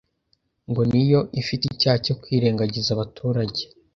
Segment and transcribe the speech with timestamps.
[0.69, 3.61] ngo niyo ifite icyaha cyo kwirengagiza abaturage